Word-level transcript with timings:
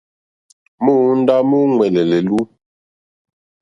Móǒndá 0.83 1.35
múúŋwɛ̀lɛ̀ 1.49 2.05
lɛ̀lú. 2.11 2.37